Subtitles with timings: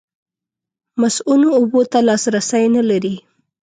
[1.01, 3.15] مصؤنو اوبو ته لاسرسی نه لري.